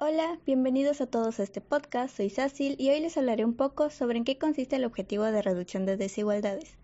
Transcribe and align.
Hola, 0.00 0.38
bienvenidos 0.46 1.00
a 1.00 1.06
todos 1.06 1.40
a 1.40 1.42
este 1.42 1.60
podcast. 1.60 2.16
Soy 2.16 2.30
Sácil 2.30 2.76
y 2.78 2.90
hoy 2.90 3.00
les 3.00 3.16
hablaré 3.16 3.44
un 3.44 3.54
poco 3.54 3.90
sobre 3.90 4.18
en 4.18 4.22
qué 4.22 4.38
consiste 4.38 4.76
el 4.76 4.84
objetivo 4.84 5.24
de 5.24 5.42
reducción 5.42 5.86
de 5.86 5.96
desigualdades. 5.96 6.76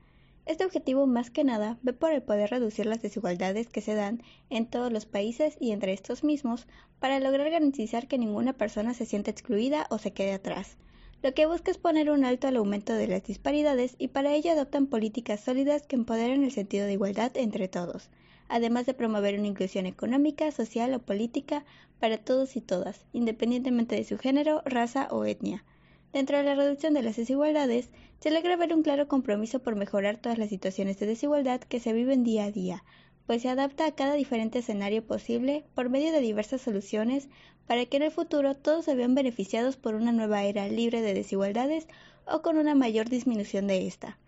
Este 0.47 0.65
objetivo 0.65 1.07
más 1.07 1.31
que 1.31 1.45
nada 1.45 1.79
ve 1.83 1.93
por 1.93 2.11
el 2.11 2.25
poder 2.25 2.51
reducir 2.51 2.87
las 2.87 3.03
desigualdades 3.03 3.69
que 3.69 3.83
se 3.83 3.95
dan 3.95 4.21
en 4.51 4.67
todos 4.67 4.93
los 4.93 5.07
países 5.07 5.57
y 5.61 5.71
entre 5.71 5.93
estos 5.93 6.25
mismos 6.25 6.67
para 6.99 7.21
lograr 7.21 7.49
garantizar 7.51 8.09
que 8.09 8.19
ninguna 8.19 8.53
persona 8.53 8.95
se 8.95 9.07
sienta 9.07 9.31
excluida 9.31 9.87
o 9.91 9.99
se 9.99 10.13
quede 10.13 10.33
atrás. 10.33 10.77
Lo 11.23 11.35
que 11.35 11.47
busca 11.47 11.71
es 11.71 11.79
poner 11.79 12.11
un 12.11 12.25
alto 12.25 12.49
al 12.49 12.57
aumento 12.57 12.95
de 12.95 13.07
las 13.07 13.23
disparidades 13.23 13.95
y 13.97 14.09
para 14.09 14.35
ello 14.35 14.51
adoptan 14.51 14.89
políticas 14.89 15.39
sólidas 15.39 15.87
que 15.87 15.95
empoderen 15.95 16.43
el 16.43 16.51
sentido 16.51 16.85
de 16.87 16.95
igualdad 16.95 17.31
entre 17.37 17.69
todos 17.69 18.11
además 18.49 18.87
de 18.87 18.95
promover 18.95 19.39
una 19.39 19.49
inclusión 19.49 19.87
económica, 19.87 20.51
social 20.51 20.95
o 20.95 21.01
política 21.01 21.65
para 22.01 22.19
todos 22.19 22.57
y 22.57 22.61
todas, 22.61 23.05
independientemente 23.13 23.97
de 23.97 24.05
su 24.05 24.19
género, 24.19 24.63
raza 24.65 25.09
o 25.11 25.25
etnia. 25.25 25.65
Dentro 26.13 26.39
de 26.39 26.45
la 26.45 26.55
reducción 26.55 26.95
de 26.95 27.03
las 27.03 27.17
desigualdades, 27.17 27.91
se 28.21 28.31
logra 28.31 28.57
ver 28.57 28.73
un 28.73 28.83
claro 28.83 29.09
compromiso 29.09 29.59
por 29.59 29.75
mejorar 29.75 30.19
todas 30.19 30.39
las 30.39 30.49
situaciones 30.49 30.99
de 30.99 31.07
desigualdad 31.07 31.61
que 31.61 31.81
se 31.81 31.93
viven 31.93 32.25
día 32.25 32.45
a 32.45 32.51
día, 32.51 32.85
pues 33.27 33.43
se 33.43 33.49
adapta 33.49 33.87
a 33.87 33.95
cada 33.95 34.15
diferente 34.15 34.59
escenario 34.59 35.05
posible 35.05 35.65
por 35.75 35.91
medio 35.91 36.13
de 36.13 36.21
diversas 36.21 36.61
soluciones 36.61 37.29
para 37.67 37.87
que 37.87 37.97
en 37.97 38.03
el 38.03 38.11
futuro 38.11 38.55
todos 38.55 38.85
se 38.85 38.95
vean 38.95 39.15
beneficiados 39.15 39.77
por 39.77 39.95
una 39.95 40.13
nueva 40.13 40.45
era 40.45 40.69
libre 40.69 41.01
de 41.01 41.15
desigualdades 41.15 41.89
o 42.27 42.43
con 42.43 42.59
una 42.59 42.75
mayor 42.75 43.09
disminución 43.09 43.67
de 43.67 43.87
esta. 43.87 44.19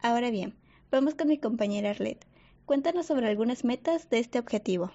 Ahora 0.00 0.30
bien, 0.30 0.54
vamos 0.90 1.14
con 1.14 1.28
mi 1.28 1.38
compañera 1.38 1.90
Arlette. 1.90 2.26
Cuéntanos 2.66 3.04
sobre 3.04 3.28
algunas 3.28 3.62
metas 3.62 4.08
de 4.08 4.18
este 4.18 4.38
objetivo. 4.38 4.90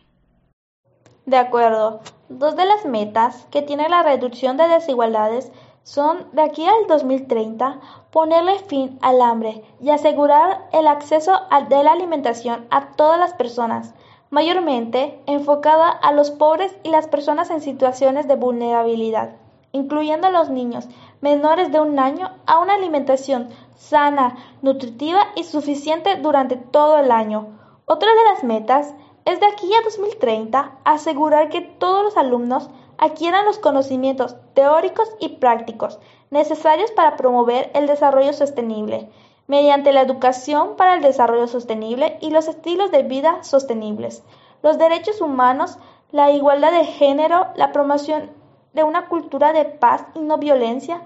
De 1.27 1.37
acuerdo. 1.37 1.99
Dos 2.27 2.55
de 2.55 2.65
las 2.65 2.83
metas 2.85 3.45
que 3.51 3.61
tiene 3.61 3.87
la 3.89 4.01
reducción 4.01 4.57
de 4.57 4.67
desigualdades 4.67 5.51
son 5.83 6.25
de 6.31 6.41
aquí 6.41 6.65
al 6.65 6.87
2030 6.87 7.79
ponerle 8.09 8.57
fin 8.57 8.98
al 9.03 9.21
hambre 9.21 9.63
y 9.79 9.91
asegurar 9.91 10.67
el 10.73 10.87
acceso 10.87 11.34
de 11.70 11.84
la 11.84 11.91
alimentación 11.91 12.65
a 12.71 12.93
todas 12.93 13.20
las 13.20 13.35
personas, 13.35 13.93
mayormente 14.31 15.21
enfocada 15.27 15.89
a 15.89 16.11
los 16.11 16.31
pobres 16.31 16.76
y 16.81 16.89
las 16.89 17.07
personas 17.07 17.51
en 17.51 17.61
situaciones 17.61 18.27
de 18.27 18.35
vulnerabilidad, 18.35 19.35
incluyendo 19.73 20.26
a 20.26 20.31
los 20.31 20.49
niños 20.49 20.87
menores 21.21 21.71
de 21.71 21.79
un 21.79 21.99
año 21.99 22.31
a 22.48 22.57
una 22.57 22.73
alimentación 22.73 23.49
sana, 23.77 24.37
nutritiva 24.63 25.27
y 25.35 25.43
suficiente 25.43 26.15
durante 26.15 26.57
todo 26.57 26.98
el 26.98 27.11
año 27.11 27.59
otra 27.91 28.12
de 28.13 28.23
las 28.32 28.43
metas 28.43 28.93
es 29.26 29.40
de 29.40 29.48
aquí 29.48 29.73
a 29.73 29.82
2030 29.82 30.77
asegurar 30.84 31.49
que 31.49 31.62
todos 31.62 32.04
los 32.04 32.18
alumnos 32.18 32.70
adquieran 32.99 33.45
los 33.45 33.57
conocimientos 33.57 34.35
teóricos 34.54 35.09
y 35.20 35.29
prácticos 35.29 35.98
necesarios 36.29 36.91
para 36.91 37.17
promover 37.17 37.71
el 37.73 37.87
desarrollo 37.87 38.32
sostenible, 38.34 39.10
mediante 39.48 39.91
la 39.91 40.01
educación 40.01 40.76
para 40.76 40.93
el 40.93 41.01
desarrollo 41.01 41.48
sostenible 41.48 42.20
y 42.21 42.29
los 42.29 42.48
estilos 42.48 42.91
de 42.91 43.01
vida 43.01 43.43
sostenibles, 43.43 44.23
los 44.62 44.77
derechos 44.77 45.20
humanos, 45.20 45.79
la 46.12 46.29
igualdad 46.29 46.71
de 46.71 46.85
género, 46.85 47.48
la 47.55 47.71
promoción 47.71 48.29
de 48.73 48.84
una 48.84 49.07
cultura 49.07 49.51
de 49.51 49.65
paz 49.65 50.05
y 50.13 50.20
no 50.20 50.37
violencia, 50.37 51.01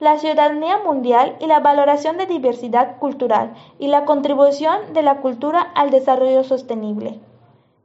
la 0.00 0.18
ciudadanía 0.18 0.78
mundial 0.78 1.36
y 1.40 1.46
la 1.46 1.60
valoración 1.60 2.16
de 2.16 2.26
diversidad 2.26 2.98
cultural 2.98 3.54
y 3.78 3.88
la 3.88 4.04
contribución 4.04 4.92
de 4.92 5.02
la 5.02 5.16
cultura 5.16 5.60
al 5.74 5.90
desarrollo 5.90 6.44
sostenible. 6.44 7.18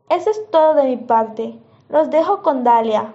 Eso 0.10 0.30
es 0.30 0.42
todo 0.52 0.76
de 0.76 0.84
mi 0.84 0.98
parte. 0.98 1.56
Los 1.90 2.10
dejo 2.10 2.42
con 2.44 2.64
Dalia. 2.64 3.14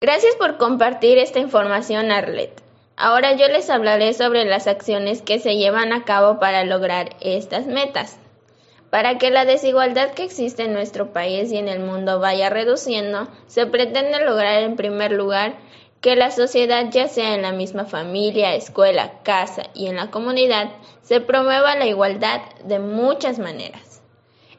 Gracias 0.00 0.36
por 0.36 0.56
compartir 0.56 1.18
esta 1.18 1.38
información, 1.38 2.10
Arlet. 2.12 2.62
Ahora 2.96 3.32
yo 3.34 3.46
les 3.48 3.68
hablaré 3.68 4.12
sobre 4.12 4.44
las 4.44 4.66
acciones 4.66 5.22
que 5.22 5.38
se 5.38 5.56
llevan 5.56 5.92
a 5.92 6.04
cabo 6.04 6.38
para 6.38 6.64
lograr 6.64 7.10
estas 7.20 7.66
metas. 7.66 8.18
Para 8.90 9.18
que 9.18 9.30
la 9.30 9.44
desigualdad 9.44 10.12
que 10.12 10.24
existe 10.24 10.64
en 10.64 10.72
nuestro 10.72 11.12
país 11.12 11.52
y 11.52 11.58
en 11.58 11.68
el 11.68 11.80
mundo 11.80 12.20
vaya 12.20 12.48
reduciendo, 12.48 13.28
se 13.46 13.66
pretende 13.66 14.24
lograr 14.24 14.62
en 14.62 14.76
primer 14.76 15.12
lugar 15.12 15.56
que 16.00 16.16
la 16.16 16.30
sociedad, 16.30 16.86
ya 16.90 17.08
sea 17.08 17.34
en 17.34 17.42
la 17.42 17.52
misma 17.52 17.84
familia, 17.84 18.54
escuela, 18.54 19.22
casa 19.22 19.64
y 19.74 19.86
en 19.86 19.96
la 19.96 20.10
comunidad, 20.10 20.70
se 21.02 21.20
promueva 21.20 21.74
la 21.76 21.86
igualdad 21.86 22.40
de 22.64 22.78
muchas 22.78 23.38
maneras. 23.38 24.02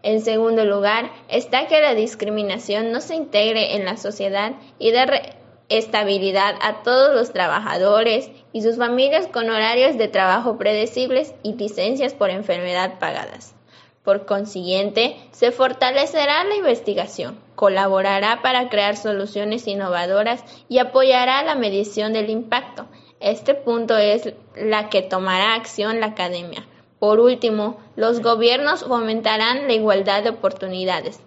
En 0.04 0.22
segundo 0.22 0.66
lugar, 0.66 1.12
está 1.28 1.68
que 1.68 1.82
la 1.82 1.94
discriminación 1.94 2.92
no 2.92 3.02
se 3.02 3.16
integre 3.16 3.76
en 3.76 3.86
la 3.86 3.98
sociedad 3.98 4.54
y 4.78 4.92
dé 4.92 5.36
estabilidad 5.70 6.56
a 6.62 6.84
todos 6.84 7.14
los 7.14 7.32
trabajadores 7.32 8.32
y 8.54 8.62
sus 8.62 8.78
familias 8.78 9.28
con 9.28 9.50
horarios 9.50 9.98
de 9.98 10.08
trabajo 10.08 10.58
predecibles 10.58 11.36
y 11.44 11.54
licencias 11.54 12.14
por 12.14 12.30
enfermedad 12.30 12.98
pagadas. 13.00 13.59
Por 14.04 14.26
consiguiente, 14.26 15.18
se 15.32 15.52
fortalecerá 15.52 16.44
la 16.46 16.56
investigación, 16.56 17.40
colaborará 17.56 18.42
para 18.42 18.70
crear 18.70 18.96
soluciones 18.96 19.68
innovadoras 19.68 20.44
y 20.70 20.80
apoyará 20.80 21.44
la 21.44 21.56
medición 21.56 22.14
del 22.14 22.30
impacto. 22.30 22.88
Este 23.20 23.54
punto 23.54 23.98
es 23.98 24.34
la 24.56 24.90
que 24.90 25.02
tomará 25.02 25.56
acción 25.56 26.00
la 26.00 26.08
academia. 26.08 26.66
Por 27.00 27.20
último, 27.20 27.78
los 27.96 28.22
gobiernos 28.22 28.84
fomentarán 28.84 29.68
la 29.68 29.74
igualdad 29.74 30.24
de 30.24 30.30
oportunidades, 30.30 31.20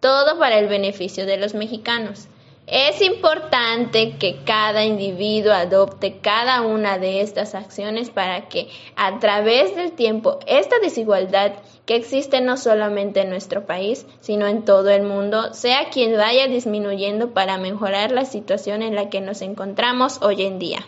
todo 0.00 0.38
para 0.38 0.58
el 0.58 0.68
beneficio 0.68 1.26
de 1.26 1.38
los 1.38 1.54
mexicanos. 1.54 2.28
Es 2.72 3.02
importante 3.02 4.16
que 4.16 4.44
cada 4.44 4.84
individuo 4.84 5.52
adopte 5.52 6.20
cada 6.20 6.60
una 6.60 6.98
de 6.98 7.20
estas 7.20 7.56
acciones 7.56 8.10
para 8.10 8.48
que 8.48 8.68
a 8.94 9.18
través 9.18 9.74
del 9.74 9.90
tiempo 9.90 10.38
esta 10.46 10.78
desigualdad 10.78 11.54
que 11.84 11.96
existe 11.96 12.40
no 12.40 12.56
solamente 12.56 13.22
en 13.22 13.30
nuestro 13.30 13.66
país, 13.66 14.06
sino 14.20 14.46
en 14.46 14.64
todo 14.64 14.90
el 14.90 15.02
mundo, 15.02 15.52
sea 15.52 15.90
quien 15.90 16.16
vaya 16.16 16.46
disminuyendo 16.46 17.34
para 17.34 17.58
mejorar 17.58 18.12
la 18.12 18.24
situación 18.24 18.82
en 18.82 18.94
la 18.94 19.10
que 19.10 19.20
nos 19.20 19.42
encontramos 19.42 20.22
hoy 20.22 20.42
en 20.42 20.60
día. 20.60 20.86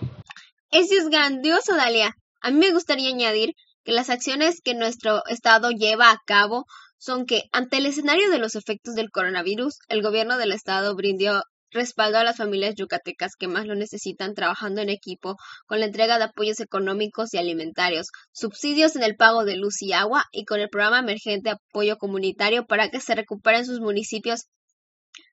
Eso 0.70 0.94
es 0.94 1.08
grandioso, 1.08 1.74
Dalia. 1.74 2.14
A 2.40 2.52
mí 2.52 2.58
me 2.58 2.70
gustaría 2.70 3.08
añadir 3.08 3.56
que 3.82 3.90
las 3.90 4.08
acciones 4.08 4.60
que 4.62 4.74
nuestro 4.74 5.26
Estado 5.26 5.70
lleva 5.70 6.12
a 6.12 6.22
cabo 6.24 6.64
son 6.96 7.26
que, 7.26 7.42
ante 7.50 7.78
el 7.78 7.86
escenario 7.86 8.30
de 8.30 8.38
los 8.38 8.54
efectos 8.54 8.94
del 8.94 9.10
coronavirus, 9.10 9.80
el 9.88 10.00
gobierno 10.02 10.38
del 10.38 10.52
Estado 10.52 10.94
brindó 10.94 11.42
respaldo 11.72 12.18
a 12.18 12.24
las 12.24 12.36
familias 12.36 12.74
yucatecas 12.76 13.36
que 13.36 13.48
más 13.48 13.66
lo 13.66 13.74
necesitan 13.74 14.34
trabajando 14.34 14.80
en 14.80 14.88
equipo 14.88 15.36
con 15.66 15.80
la 15.80 15.86
entrega 15.86 16.18
de 16.18 16.24
apoyos 16.24 16.60
económicos 16.60 17.32
y 17.34 17.38
alimentarios, 17.38 18.08
subsidios 18.32 18.96
en 18.96 19.02
el 19.02 19.16
pago 19.16 19.44
de 19.44 19.56
luz 19.56 19.82
y 19.82 19.92
agua 19.92 20.24
y 20.32 20.44
con 20.44 20.60
el 20.60 20.68
programa 20.68 21.00
emergente 21.00 21.50
apoyo 21.50 21.96
comunitario 21.96 22.66
para 22.66 22.88
que 22.90 23.00
se 23.00 23.14
recuperen 23.14 23.66
sus 23.66 23.80
municipios. 23.80 24.46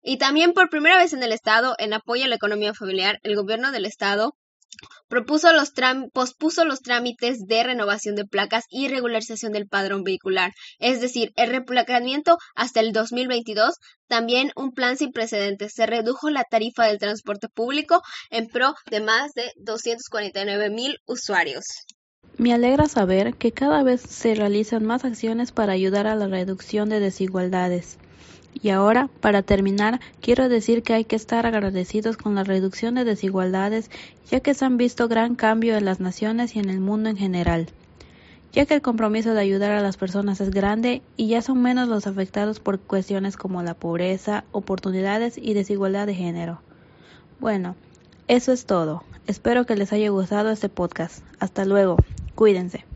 Y 0.02 0.18
también 0.18 0.54
por 0.54 0.70
primera 0.70 0.98
vez 0.98 1.14
en 1.14 1.24
el 1.24 1.32
Estado, 1.32 1.76
en 1.78 1.94
apoyo 1.94 2.26
a 2.26 2.28
la 2.28 2.36
economía 2.36 2.74
familiar, 2.74 3.20
el 3.24 3.36
gobierno 3.36 3.72
del 3.72 3.86
Estado 3.86 4.36
Propuso 5.07 5.52
los 5.53 5.72
pospuso 6.13 6.63
los 6.66 6.81
trámites 6.81 7.46
de 7.47 7.63
renovación 7.63 8.16
de 8.16 8.25
placas 8.25 8.66
y 8.69 8.88
regularización 8.88 9.52
del 9.52 9.68
padrón 9.68 10.03
vehicular, 10.03 10.52
es 10.78 11.02
decir, 11.02 11.31
el 11.35 11.50
replacamiento 11.50 12.38
hasta 12.56 12.79
el 12.79 12.94
2022, 12.94 13.75
también 14.08 14.52
un 14.56 14.72
plan 14.72 14.97
sin 14.97 15.12
precedentes. 15.12 15.74
Se 15.74 15.85
redujo 15.85 16.29
la 16.29 16.44
tarifa 16.44 16.85
del 16.85 17.00
transporte 17.00 17.50
público 17.50 18.02
en 18.29 18.47
pro 18.47 18.75
de 18.90 19.02
más 19.02 19.34
de 19.34 19.52
249 19.58 20.69
mil 20.69 20.97
usuarios. 21.06 21.66
Me 22.38 22.53
alegra 22.53 22.88
saber 22.88 23.35
que 23.35 23.52
cada 23.52 23.84
vez 23.84 24.02
se 24.02 24.35
realizan 24.35 24.85
más 24.85 25.03
acciones 25.03 25.52
para 25.52 25.74
ayudar 25.74 26.08
a 26.08 26.16
la 26.16 26.28
reducción 26.28 26.90
de 26.90 27.00
desigualdades. 27.00 27.97
Y 28.54 28.70
ahora, 28.70 29.10
para 29.22 29.42
terminar, 29.42 30.00
quiero 30.22 30.50
decir 30.50 30.84
que 30.84 30.94
hay 30.94 31.06
que 31.06 31.16
estar 31.16 31.46
agradecidos 31.46 32.18
con 32.18 32.35
la 32.35 32.44
reducción 32.44 32.96
de 32.96 33.06
desigualdades, 33.06 33.90
ya 34.29 34.40
que 34.40 34.53
se 34.53 34.66
han 34.66 34.78
visto 34.78 35.08
gran 35.08 35.35
cambio 35.35 35.78
en 35.78 35.85
las 35.85 36.00
naciones 36.00 36.56
y 36.56 36.59
en 36.59 36.70
el 36.70 36.79
mundo 36.79 37.09
en 37.09 37.18
general, 37.18 37.68
ya 38.52 38.66
que 38.66 38.76
el 38.76 38.82
compromiso 38.82 39.34
de 39.34 39.41
ayudar 39.41 39.72
a 39.72 39.82
las 39.82 39.97
personas 39.97 40.41
es 40.41 40.50
grande 40.50 41.02
y 41.16 41.28
ya 41.28 41.41
son 41.41 41.62
menos 41.62 41.88
los 41.88 42.08
afectados 42.08 42.59
por 42.59 42.79
cuestiones 42.79 43.38
como 43.38 43.64
la 43.64 43.76
pobreza, 43.76 44.44
oportunidades 44.52 45.38
y 45.38 45.53
desigualdad 45.53 46.08
de 46.08 46.16
género. 46.16 46.62
Bueno, 47.40 47.76
eso 48.28 48.52
es 48.52 48.66
todo. 48.66 49.03
Espero 49.28 49.66
que 49.66 49.76
les 49.76 49.94
haya 49.94 50.09
gustado 50.09 50.50
este 50.50 50.70
podcast. 50.70 51.23
Hasta 51.40 51.64
luego. 51.64 51.97
Cuídense. 52.35 52.89